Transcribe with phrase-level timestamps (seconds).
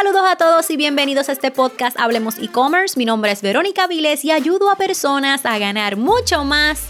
[0.00, 2.96] Saludos a todos y bienvenidos a este podcast Hablemos e-commerce.
[2.96, 6.84] Mi nombre es Verónica Viles y ayudo a personas a ganar mucho más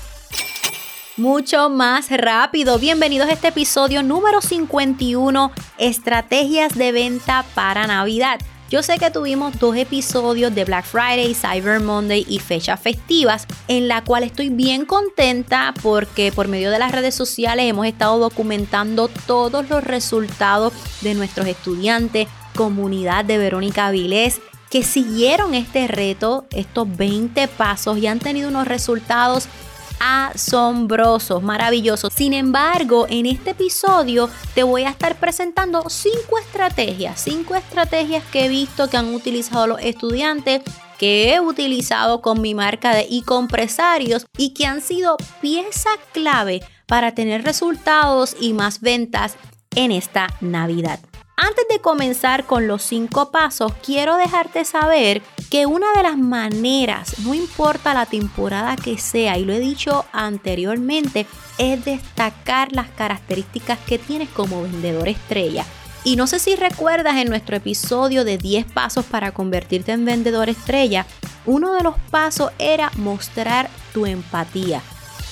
[1.17, 2.79] mucho más rápido.
[2.79, 8.41] Bienvenidos a este episodio número 51, estrategias de venta para Navidad.
[8.71, 13.89] Yo sé que tuvimos dos episodios de Black Friday, Cyber Monday y fechas festivas, en
[13.89, 19.09] la cual estoy bien contenta porque por medio de las redes sociales hemos estado documentando
[19.27, 22.29] todos los resultados de nuestros estudiantes,
[22.59, 28.67] comunidad de Verónica Vilés, que siguieron este reto, estos 20 pasos y han tenido unos
[28.67, 29.47] resultados
[30.01, 32.13] asombrosos, maravillosos.
[32.13, 38.47] Sin embargo, en este episodio te voy a estar presentando cinco estrategias, cinco estrategias que
[38.47, 40.63] he visto que han utilizado los estudiantes
[40.99, 47.15] que he utilizado con mi marca de e-compresarios y que han sido pieza clave para
[47.15, 49.37] tener resultados y más ventas
[49.77, 50.99] en esta Navidad.
[51.41, 57.21] Antes de comenzar con los cinco pasos, quiero dejarte saber que una de las maneras,
[57.21, 63.79] no importa la temporada que sea, y lo he dicho anteriormente, es destacar las características
[63.87, 65.65] que tienes como vendedor estrella.
[66.03, 70.49] Y no sé si recuerdas en nuestro episodio de 10 pasos para convertirte en vendedor
[70.49, 71.07] estrella,
[71.47, 74.83] uno de los pasos era mostrar tu empatía.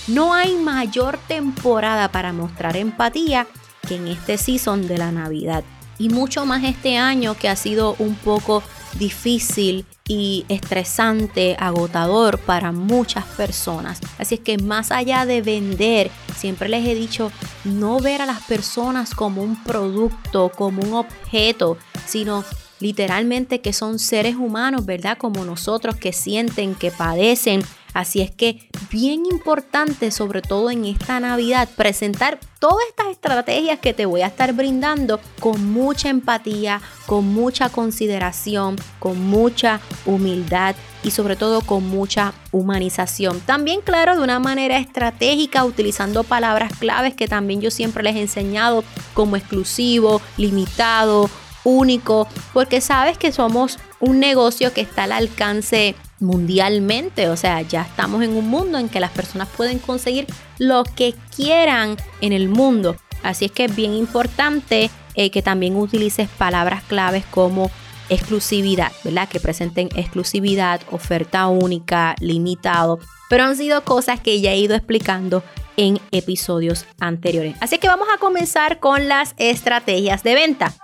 [0.07, 3.49] No hay mayor temporada para mostrar empatía
[3.89, 5.65] que en este season de la Navidad
[5.99, 8.63] y mucho más este año que ha sido un poco
[8.99, 14.01] difícil y estresante, agotador para muchas personas.
[14.19, 17.33] Así es que más allá de vender, siempre les he dicho,
[17.65, 22.45] no ver a las personas como un producto, como un objeto, sino
[22.79, 25.19] literalmente que son seres humanos, ¿verdad?
[25.19, 27.63] Como nosotros que sienten, que padecen,
[27.97, 33.95] Así es que bien importante, sobre todo en esta Navidad, presentar todas estas estrategias que
[33.95, 41.11] te voy a estar brindando con mucha empatía, con mucha consideración, con mucha humildad y
[41.11, 43.41] sobre todo con mucha humanización.
[43.41, 48.21] También, claro, de una manera estratégica, utilizando palabras claves que también yo siempre les he
[48.21, 51.31] enseñado como exclusivo, limitado,
[51.65, 57.83] único, porque sabes que somos un negocio que está al alcance mundialmente, o sea, ya
[57.83, 60.27] estamos en un mundo en que las personas pueden conseguir
[60.59, 62.97] lo que quieran en el mundo.
[63.23, 67.71] Así es que es bien importante eh, que también utilices palabras claves como
[68.09, 69.29] exclusividad, ¿verdad?
[69.29, 72.99] Que presenten exclusividad, oferta única, limitado.
[73.29, 75.43] Pero han sido cosas que ya he ido explicando
[75.77, 77.57] en episodios anteriores.
[77.61, 80.75] Así que vamos a comenzar con las estrategias de venta.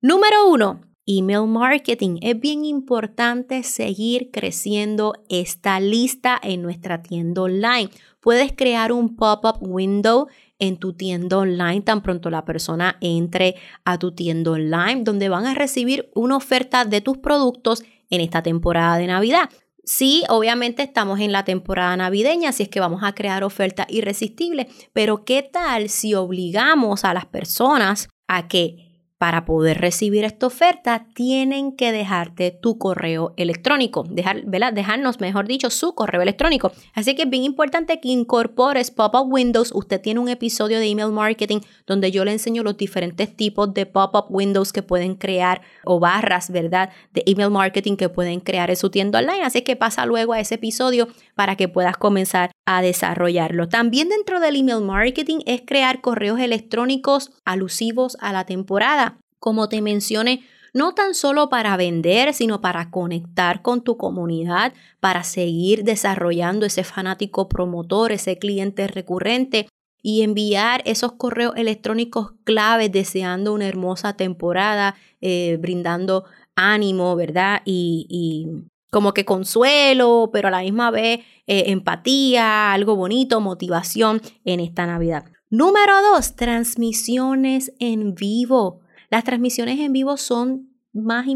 [0.00, 2.18] Número uno, email marketing.
[2.20, 7.88] Es bien importante seguir creciendo esta lista en nuestra tienda online.
[8.20, 13.54] Puedes crear un pop-up window en tu tienda online tan pronto la persona entre
[13.84, 18.42] a tu tienda online donde van a recibir una oferta de tus productos en esta
[18.42, 19.48] temporada de Navidad.
[19.84, 24.66] Sí, obviamente estamos en la temporada navideña, así es que vamos a crear ofertas irresistibles,
[24.92, 28.87] pero ¿qué tal si obligamos a las personas a que
[29.18, 35.70] para poder recibir esta oferta, tienen que dejarte tu correo electrónico, dejar, dejarnos, mejor dicho,
[35.70, 36.70] su correo electrónico.
[36.94, 39.72] Así que es bien importante que incorpores pop-up windows.
[39.74, 43.86] Usted tiene un episodio de email marketing donde yo le enseño los diferentes tipos de
[43.86, 46.90] pop-up windows que pueden crear o barras, ¿verdad?
[47.12, 49.42] De email marketing que pueden crear en su tienda online.
[49.42, 51.08] Así que pasa luego a ese episodio
[51.38, 53.68] para que puedas comenzar a desarrollarlo.
[53.68, 59.80] También dentro del email marketing es crear correos electrónicos alusivos a la temporada como te
[59.80, 60.42] mencioné,
[60.74, 66.84] no tan solo para vender, sino para conectar con tu comunidad, para seguir desarrollando ese
[66.84, 69.66] fanático promotor, ese cliente recurrente
[70.02, 77.62] y enviar esos correos electrónicos claves deseando una hermosa temporada, eh, brindando ánimo, ¿verdad?
[77.64, 78.46] Y,
[78.90, 84.86] como que consuelo, pero a la misma vez eh, empatía, algo bonito, motivación en esta
[84.86, 85.24] Navidad.
[85.50, 88.80] Número dos, transmisiones en vivo.
[89.10, 91.26] Las transmisiones en vivo son más,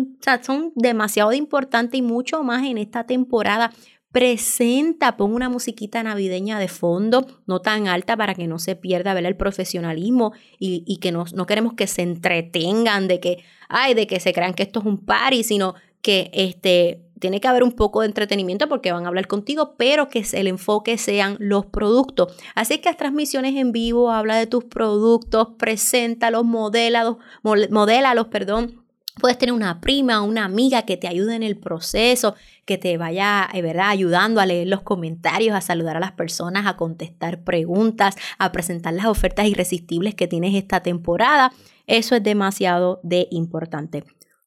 [0.42, 3.72] son demasiado importantes y mucho más en esta temporada.
[4.10, 9.18] Presenta, pon una musiquita navideña de fondo, no tan alta para que no se pierda
[9.18, 14.20] el profesionalismo y, que no, no, queremos que se entretengan de que, ay, de que
[14.20, 18.00] se crean que esto es un party, sino que este, tiene que haber un poco
[18.00, 22.34] de entretenimiento porque van a hablar contigo, pero que el enfoque sean los productos.
[22.56, 28.82] Así que las transmisiones en vivo habla de tus productos, preséntalos, modélalos, modélalos, perdón.
[29.20, 32.34] Puedes tener una prima, una amiga que te ayude en el proceso,
[32.64, 36.66] que te vaya, eh, ¿verdad?, ayudando a leer los comentarios, a saludar a las personas,
[36.66, 41.52] a contestar preguntas, a presentar las ofertas irresistibles que tienes esta temporada.
[41.86, 44.02] Eso es demasiado de importante.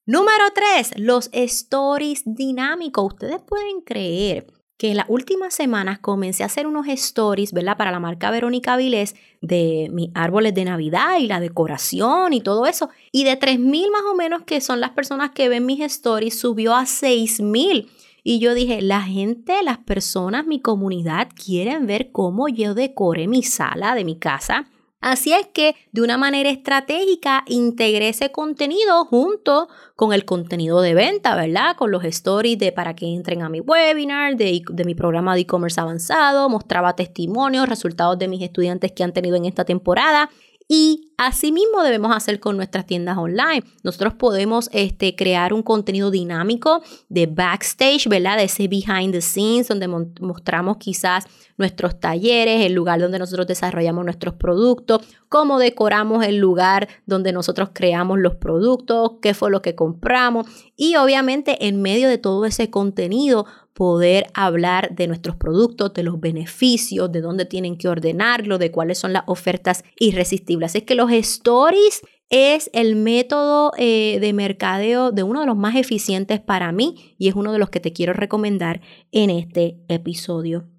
[0.08, 3.06] Número 3, los stories dinámicos.
[3.06, 4.46] Ustedes pueden creer
[4.78, 7.76] que en las últimas semanas comencé a hacer unos stories, ¿verdad?
[7.76, 12.68] Para la marca Verónica Vilés de mis árboles de Navidad y la decoración y todo
[12.68, 12.92] eso.
[13.12, 16.76] Y de 3.000 más o menos que son las personas que ven mis stories, subió
[16.76, 17.90] a 6.000.
[18.22, 23.42] Y yo dije, la gente, las personas, mi comunidad quieren ver cómo yo decore mi
[23.42, 24.68] sala de mi casa
[25.06, 30.96] Así es que de una manera estratégica integré ese contenido junto con el contenido de
[30.96, 31.76] venta, ¿verdad?
[31.76, 35.42] Con los stories de para que entren a mi webinar, de, de mi programa de
[35.42, 40.32] e-commerce avanzado, mostraba testimonios, resultados de mis estudiantes que han tenido en esta temporada
[40.68, 43.64] y asimismo debemos hacer con nuestras tiendas online.
[43.84, 48.38] Nosotros podemos este, crear un contenido dinámico de backstage, ¿verdad?
[48.38, 51.26] De ese behind the scenes, donde mostramos quizás
[51.58, 57.70] nuestros talleres, el lugar donde nosotros desarrollamos nuestros productos, cómo decoramos el lugar donde nosotros
[57.72, 60.48] creamos los productos, qué fue lo que compramos.
[60.76, 63.46] Y obviamente en medio de todo ese contenido
[63.76, 68.98] poder hablar de nuestros productos, de los beneficios, de dónde tienen que ordenarlo, de cuáles
[68.98, 70.76] son las ofertas irresistibles.
[70.76, 75.76] Es que los stories es el método eh, de mercadeo de uno de los más
[75.76, 78.82] eficientes para mí y es uno de los que te quiero recomendar
[79.12, 80.70] en este episodio.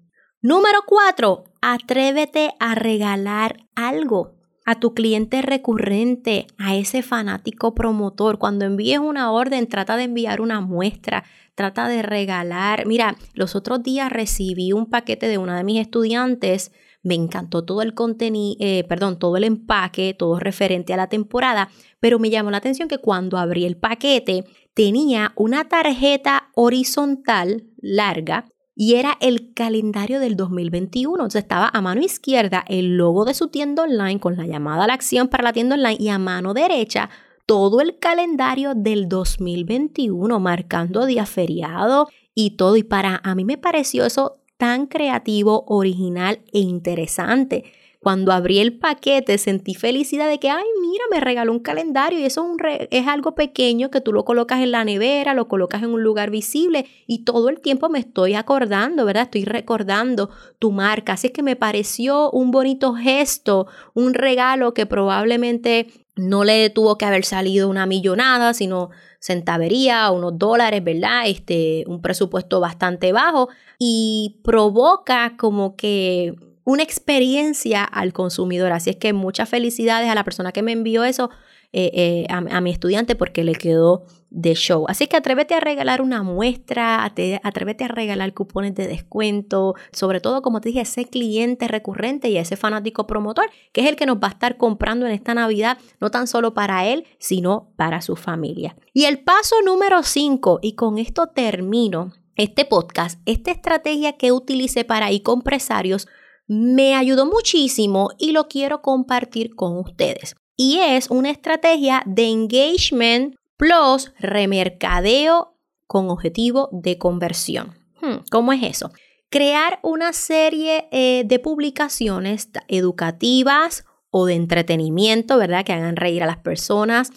[0.41, 1.43] Número 4.
[1.61, 4.36] Atrévete a regalar algo
[4.67, 8.37] a tu cliente recurrente, a ese fanático promotor.
[8.37, 11.23] Cuando envíes una orden, trata de enviar una muestra,
[11.55, 12.85] trata de regalar.
[12.85, 16.73] Mira, los otros días recibí un paquete de una de mis estudiantes.
[17.01, 21.69] Me encantó todo el contenido, eh, perdón, todo el empaque, todo referente a la temporada,
[22.01, 24.43] pero me llamó la atención que cuando abrí el paquete
[24.73, 31.15] tenía una tarjeta horizontal larga y era el calendario del 2021.
[31.15, 34.87] Entonces estaba a mano izquierda el logo de su tienda online con la llamada a
[34.87, 37.09] la acción para la tienda online y a mano derecha
[37.47, 42.75] todo el calendario del 2021 marcando día feriado y todo.
[42.77, 47.63] Y para a mí me pareció eso tan creativo, original e interesante.
[48.07, 52.23] Cuando abrí el paquete sentí felicidad de que, ay, mira, me regaló un calendario y
[52.23, 52.49] eso
[52.89, 56.31] es, algo pequeño que tú lo colocas en la nevera, lo colocas en un lugar
[56.31, 59.23] visible y todo el tiempo me estoy acordando, ¿verdad?
[59.23, 61.11] Estoy recordando tu marca.
[61.11, 66.97] Así es que me pareció un bonito gesto, un regalo que probablemente no le tuvo
[66.97, 68.89] que haber salido una millonada, sino
[69.19, 71.23] centavería, unos dólares, ¿verdad?
[71.27, 76.35] Este, un presupuesto bastante bajo y provoca como que
[76.67, 78.73] una experiencia al consumidor.
[78.73, 81.29] Así es que muchas felicidades a la persona que me envió eso,
[81.71, 84.83] eh, eh, a, mi estudiante, porque le quedó de show.
[84.89, 90.41] Así que atrévete a regalar una muestra, atrévete a regalar cupones de descuento, sobre todo,
[90.41, 94.17] como te dije, ese cliente recurrente y ese fanático promotor, que es el que nos
[94.17, 98.17] va a estar comprando en esta Navidad, no tan solo para él, sino para su
[98.17, 98.75] familia.
[98.91, 104.83] Y el paso número 5, y con esto termino este podcast, esta estrategia que utilicé
[104.83, 106.09] para e-compresarios
[106.47, 110.35] me ayudó muchísimo y lo quiero compartir con ustedes.
[110.55, 115.55] Y es una estrategia de engagement plus remercadeo
[115.85, 117.75] con objetivo de conversión.
[118.01, 118.91] Hmm, ¿Cómo es eso?
[119.29, 125.65] Crear una serie eh, de publicaciones educativas o de entretenimiento, ¿verdad?
[125.65, 127.11] Que hagan reír a las personas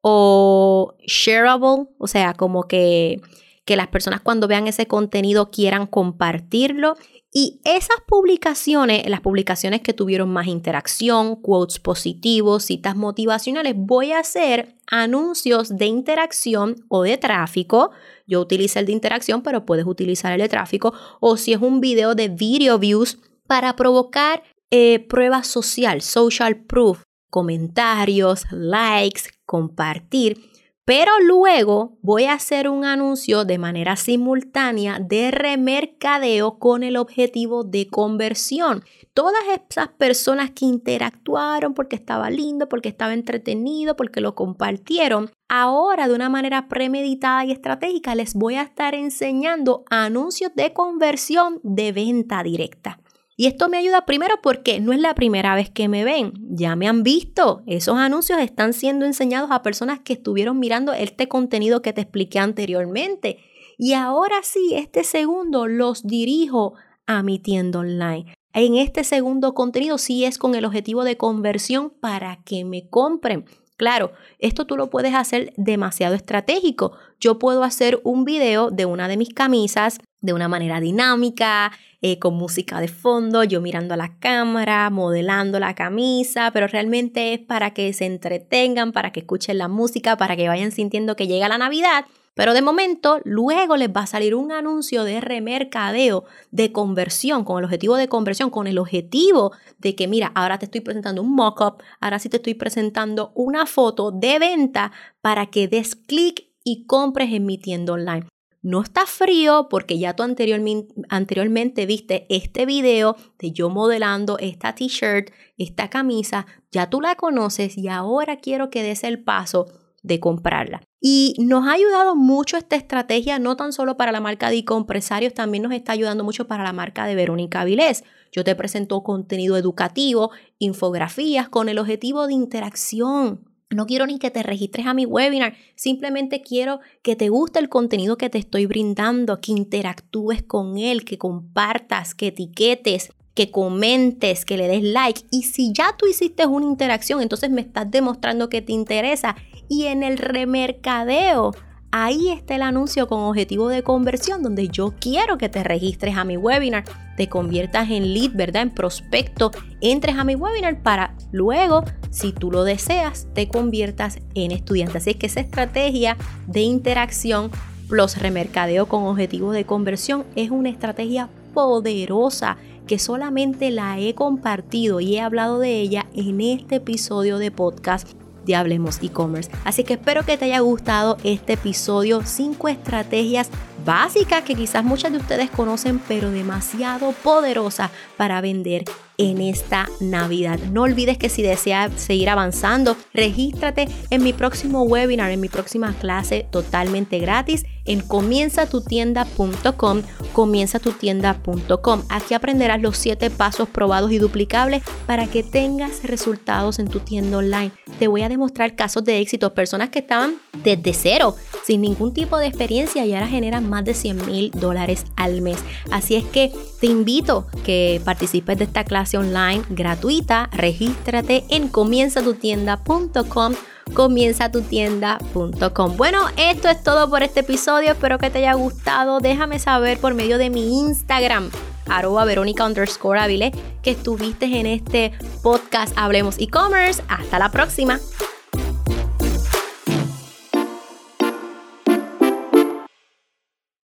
[0.00, 3.20] o shareable, o sea, como que,
[3.66, 6.94] que las personas cuando vean ese contenido quieran compartirlo
[7.32, 14.20] y esas publicaciones, las publicaciones que tuvieron más interacción, quotes positivos, citas motivacionales, voy a
[14.20, 17.90] hacer anuncios de interacción o de tráfico.
[18.26, 20.94] Yo utilizo el de interacción, pero puedes utilizar el de tráfico.
[21.20, 27.02] O si es un video de video views para provocar eh, prueba social, social proof,
[27.28, 30.55] comentarios, likes, compartir
[30.86, 37.64] pero luego voy a hacer un anuncio de manera simultánea de remercadeo con el objetivo
[37.64, 38.84] de conversión.
[39.12, 46.06] Todas esas personas que interactuaron porque estaba lindo, porque estaba entretenido, porque lo compartieron, ahora
[46.06, 51.90] de una manera premeditada y estratégica les voy a estar enseñando anuncios de conversión de
[51.90, 53.00] venta directa.
[53.38, 56.74] Y esto me ayuda primero porque no es la primera vez que me ven, ya
[56.74, 57.62] me han visto.
[57.66, 62.38] Esos anuncios están siendo enseñados a personas que estuvieron mirando este contenido que te expliqué
[62.38, 63.38] anteriormente.
[63.76, 66.74] Y ahora sí, este segundo los dirijo
[67.06, 68.34] a mi tienda online.
[68.54, 73.44] En este segundo contenido sí es con el objetivo de conversión para que me compren.
[73.76, 76.92] Claro, esto tú lo puedes hacer demasiado estratégico.
[77.20, 81.72] Yo puedo hacer un video de una de mis camisas de una manera dinámica,
[82.08, 87.32] eh, con música de fondo, yo mirando a la cámara, modelando la camisa, pero realmente
[87.34, 91.26] es para que se entretengan, para que escuchen la música, para que vayan sintiendo que
[91.26, 92.04] llega la Navidad.
[92.34, 96.22] Pero de momento, luego les va a salir un anuncio de remercadeo,
[96.52, 100.66] de conversión, con el objetivo de conversión, con el objetivo de que, mira, ahora te
[100.66, 105.66] estoy presentando un mock-up, ahora sí te estoy presentando una foto de venta para que
[105.66, 108.28] des clic y compres en mi tienda online.
[108.66, 115.30] No está frío porque ya tú anteriormente, viste este video de yo modelando esta t-shirt,
[115.56, 119.66] esta camisa, ya tú la conoces y ahora quiero que des el paso
[120.02, 120.82] de comprarla.
[121.00, 125.32] Y nos ha ayudado mucho esta estrategia, no tan solo para la marca de Compresarios,
[125.32, 128.02] también nos está ayudando mucho para la marca de Verónica Vilés.
[128.32, 133.45] Yo te presento contenido educativo, infografías con el objetivo de interacción.
[133.70, 137.68] No quiero ni que te registres a mi webinar, simplemente quiero que te guste el
[137.68, 144.44] contenido que te estoy brindando, que interactúes con él, que compartas, que etiquetes, que comentes,
[144.44, 145.22] que le des like.
[145.32, 149.34] Y si ya tú hiciste una interacción, entonces me estás demostrando que te interesa.
[149.68, 151.52] Y en el remercadeo,
[151.90, 156.24] ahí está el anuncio con objetivo de conversión, donde yo quiero que te registres a
[156.24, 156.84] mi webinar,
[157.16, 158.62] te conviertas en lead, ¿verdad?
[158.62, 159.50] En prospecto,
[159.80, 164.98] entres a mi webinar para luego, si tú lo deseas, te conviertas en estudiante.
[164.98, 166.16] Así es que esa estrategia
[166.46, 167.50] de interacción
[167.88, 175.00] plus remercadeo con objetivo de conversión es una estrategia poderosa que solamente la he compartido
[175.00, 178.08] y he hablado de ella en este episodio de podcast
[178.46, 179.50] de Hablemos e-commerce.
[179.64, 183.50] Así que espero que te haya gustado este episodio, 5 estrategias
[183.84, 188.84] básicas que quizás muchas de ustedes conocen, pero demasiado poderosas para vender
[189.18, 190.58] en esta Navidad.
[190.70, 195.94] No olvides que si deseas seguir avanzando, regístrate en mi próximo webinar, en mi próxima
[195.94, 202.02] clase totalmente gratis en comienzatutienda.com, comienzatutienda.com.
[202.08, 207.38] Aquí aprenderás los 7 pasos probados y duplicables para que tengas resultados en tu tienda
[207.38, 207.72] online.
[207.98, 212.36] Te voy a demostrar casos de éxito, personas que estaban desde cero, sin ningún tipo
[212.38, 215.58] de experiencia y ahora generan más de 100 mil dólares al mes.
[215.90, 220.48] Así es que te invito que participes de esta clase online gratuita.
[220.52, 223.54] Regístrate en comienzatutienda.com
[223.94, 225.96] comienzatutienda.com.
[225.96, 227.92] Bueno, esto es todo por este episodio.
[227.92, 229.20] Espero que te haya gustado.
[229.20, 231.50] Déjame saber por medio de mi Instagram,
[231.88, 237.02] arroba verónica underscore que estuviste en este podcast Hablemos e-commerce.
[237.08, 238.00] Hasta la próxima.